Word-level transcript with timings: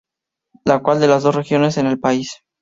La 0.65 0.79
cual 0.79 0.97
es 0.97 0.99
una 1.01 1.05
de 1.09 1.13
las 1.13 1.21
dos 1.21 1.35
regiones 1.35 1.77
en 1.77 1.85
el 1.85 1.99
país. 1.99 2.41